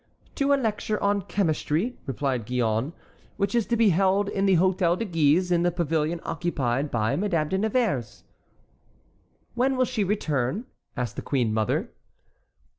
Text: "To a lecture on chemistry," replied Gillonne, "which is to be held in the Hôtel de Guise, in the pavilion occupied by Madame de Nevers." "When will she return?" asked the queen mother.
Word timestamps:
"To 0.33 0.51
a 0.51 0.55
lecture 0.55 0.99
on 0.99 1.21
chemistry," 1.21 1.95
replied 2.07 2.47
Gillonne, 2.47 2.93
"which 3.37 3.53
is 3.53 3.67
to 3.67 3.77
be 3.77 3.89
held 3.89 4.29
in 4.29 4.47
the 4.47 4.55
Hôtel 4.55 4.97
de 4.97 5.05
Guise, 5.05 5.51
in 5.51 5.61
the 5.61 5.69
pavilion 5.71 6.19
occupied 6.23 6.89
by 6.89 7.15
Madame 7.15 7.49
de 7.49 7.59
Nevers." 7.59 8.23
"When 9.53 9.77
will 9.77 9.85
she 9.85 10.03
return?" 10.03 10.65
asked 10.97 11.17
the 11.17 11.21
queen 11.21 11.53
mother. 11.53 11.91